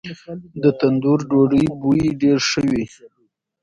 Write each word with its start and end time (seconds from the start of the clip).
د 0.63 0.63
تندور 0.79 1.19
ډوډۍ 1.29 1.65
بوی 1.81 2.01
ډیر 2.21 2.37
ښه 2.49 2.61
وي. 2.69 2.85